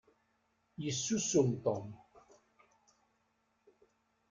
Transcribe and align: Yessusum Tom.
Yessusum 0.83 1.49
Tom. 1.63 1.85